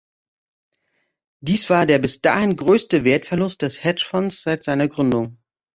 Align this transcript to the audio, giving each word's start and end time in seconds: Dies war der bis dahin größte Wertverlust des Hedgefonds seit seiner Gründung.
Dies 1.41 1.69
war 1.69 1.85
der 1.85 1.99
bis 1.99 2.21
dahin 2.23 2.55
größte 2.55 3.03
Wertverlust 3.03 3.61
des 3.61 3.83
Hedgefonds 3.83 4.41
seit 4.41 4.63
seiner 4.63 4.87
Gründung. 4.87 5.37